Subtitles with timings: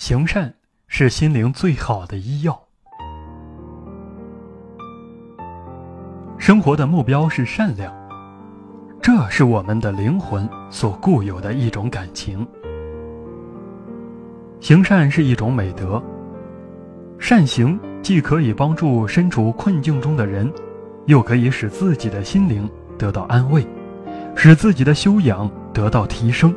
[0.00, 0.50] 行善
[0.88, 2.58] 是心灵最好的医药。
[6.38, 7.92] 生活的目标是善良，
[9.02, 12.48] 这是我们的灵魂所固有的一种感情。
[14.58, 16.02] 行善是一种美德，
[17.18, 20.50] 善行既可以帮助身处困境中的人，
[21.04, 23.66] 又可以使自己的心灵得到安慰，
[24.34, 26.54] 使自己的修养得到提升。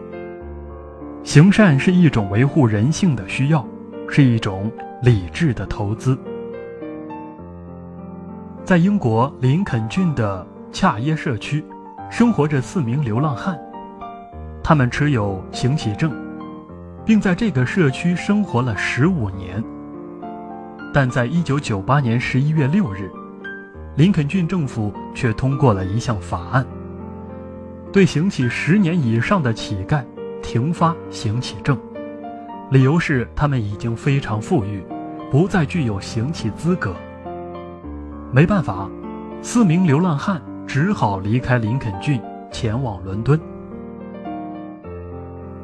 [1.23, 3.65] 行善是一种维护人性的需要，
[4.09, 4.69] 是一种
[5.01, 6.17] 理智的投资。
[8.65, 11.63] 在英国林肯郡的恰耶社区，
[12.11, 13.57] 生活着四名流浪汉，
[14.61, 16.13] 他们持有行乞证，
[17.05, 19.63] 并在这个社区生活了十五年。
[20.93, 23.09] 但在一九九八年十一月六日，
[23.95, 26.65] 林肯郡政府却通过了一项法案，
[27.93, 30.03] 对行乞十年以上的乞丐。
[30.43, 31.75] 停发行乞证，
[32.69, 34.83] 理由是他们已经非常富裕，
[35.31, 36.93] 不再具有行乞资格。
[38.31, 38.87] 没办法，
[39.41, 43.39] 四名流浪汉只好离开林肯郡，前往伦敦。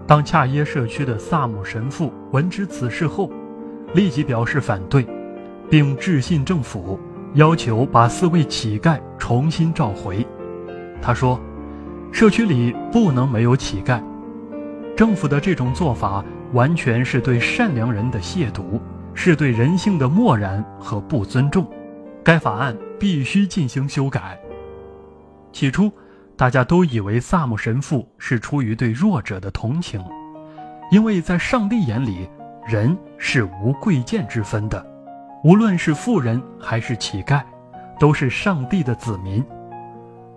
[0.08, 3.30] 当恰耶社区的萨姆神父闻知此事后，
[3.94, 5.06] 立即表示反对，
[5.70, 7.00] 并致信政府，
[7.36, 10.26] 要求把四位乞丐重新召回。
[11.02, 11.40] 他说
[12.12, 14.02] ：“社区里不能没有乞丐。”
[15.00, 18.82] 政府的这种做法完全是对善良人的亵渎，
[19.14, 21.66] 是对人性的漠然和不尊重。
[22.22, 24.38] 该法案必须进行修改。
[25.54, 25.90] 起初，
[26.36, 30.04] 大家都以为萨姆神父是出于对弱者的同情，
[30.92, 32.28] 因为在上帝眼里，
[32.68, 34.86] 人是无贵贱之分的，
[35.46, 37.42] 无论是富人还是乞丐，
[37.98, 39.42] 都是上帝的子民。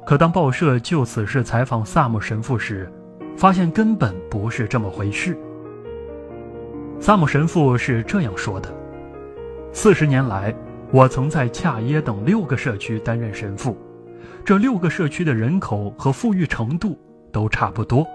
[0.07, 2.89] 可当报社就此事采访萨姆神父时，
[3.37, 5.37] 发现根本不是这么回事。
[7.01, 8.73] 萨姆神父是这样说的
[9.73, 10.55] ：“四十年来，
[10.93, 13.77] 我曾在恰耶等六个社区担任神父，
[14.45, 16.97] 这六个社区的人口和富裕程度
[17.33, 18.07] 都差不多，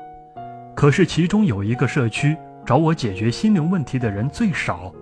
[0.73, 4.93] 可是其中有一个社区找我解决心灵问题的人最少，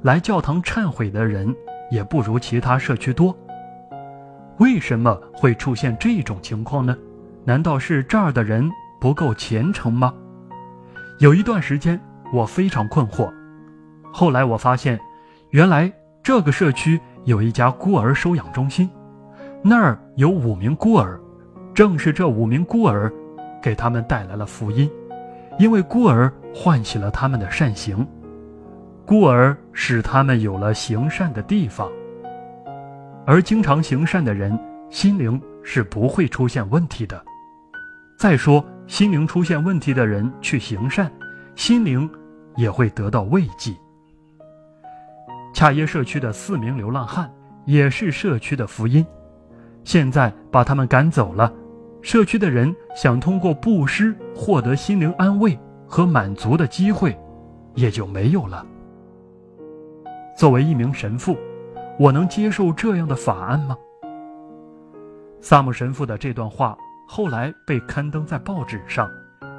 [0.00, 1.54] 来教堂忏悔的人
[1.90, 3.36] 也不如其他社区多。
[4.56, 6.96] 为什么会出现这种情况呢？
[7.44, 8.66] 难道是这儿的人？”
[9.00, 10.12] 不够虔诚吗？
[11.20, 12.00] 有一段时间
[12.32, 13.32] 我非常困惑，
[14.12, 14.98] 后来我发现，
[15.50, 15.92] 原来
[16.22, 18.88] 这个社区有一家孤儿收养中心，
[19.62, 21.20] 那儿有五名孤儿，
[21.74, 23.12] 正是这五名孤儿，
[23.62, 24.90] 给他们带来了福音，
[25.58, 28.06] 因为孤儿唤起了他们的善行，
[29.04, 31.88] 孤儿使他们有了行善的地方，
[33.26, 34.58] 而经常行善的人
[34.90, 37.20] 心灵是不会出现问题的。
[38.18, 38.64] 再说。
[38.88, 41.12] 心灵出现问题的人去行善，
[41.54, 42.10] 心灵
[42.56, 43.76] 也会得到慰藉。
[45.52, 47.30] 恰耶社区的四名流浪汉
[47.66, 49.04] 也是社区的福音，
[49.84, 51.52] 现在把他们赶走了，
[52.00, 55.56] 社区的人想通过布施获得心灵安慰
[55.86, 57.14] 和满足的机会，
[57.74, 58.66] 也就没有了。
[60.34, 61.36] 作为一名神父，
[61.98, 63.76] 我能接受这样的法案吗？
[65.42, 66.76] 萨姆神父的这段话。
[67.10, 69.10] 后来被刊登在报纸上，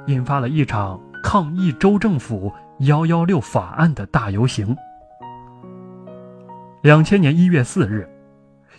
[0.06, 4.78] 引发了一场抗议州政府“幺幺六”法案的大游行。
[6.84, 8.08] 两千年一月四日，“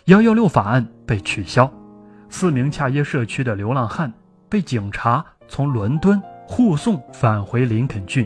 [0.05, 1.69] 幺幺六”法案被取消，
[2.29, 4.11] 四名恰耶社区的流浪汉
[4.47, 8.25] 被警察从伦敦护送返回林肯郡。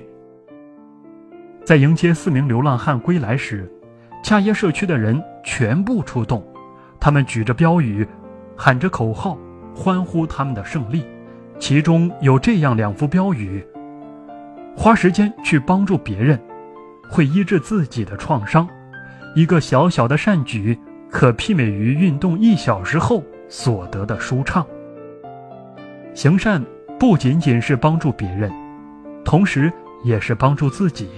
[1.66, 3.68] 在迎接四名流浪汉归来时，
[4.24, 6.46] 恰耶社区的人全部出动，
[7.00, 8.08] 他们举着标语，
[8.56, 9.36] 喊着口号。
[9.76, 11.06] 欢呼他们的胜利，
[11.60, 13.64] 其中有这样两幅标语
[14.76, 16.40] ：“花时间去帮助别人，
[17.12, 18.68] 会医治自己的创伤。
[19.36, 20.80] 一个小小的善举，
[21.12, 24.66] 可媲美于运动一小时后所得的舒畅。”
[26.16, 26.64] 行善
[26.98, 28.50] 不仅仅是帮助别人，
[29.26, 29.70] 同时
[30.06, 31.10] 也是帮助自己。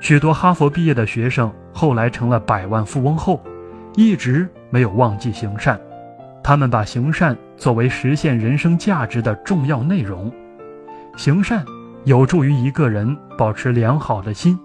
[0.00, 3.40] 许多哈佛毕业的学生后来成了百万富翁后，
[3.94, 5.80] 一直没有忘记行善。
[6.42, 10.32] 他们把行善作为实现人生价值的重要内容，
[11.16, 11.64] 行善
[12.04, 14.58] 有助于一个人保持良好的心，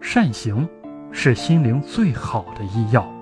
[0.00, 0.68] 善行
[1.10, 3.17] 是心灵最好的医药。